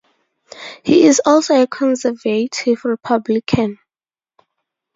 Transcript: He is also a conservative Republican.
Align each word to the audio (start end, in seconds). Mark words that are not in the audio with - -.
He 0.83 1.05
is 1.05 1.21
also 1.23 1.53
a 1.61 1.67
conservative 1.67 2.85
Republican. 2.85 3.77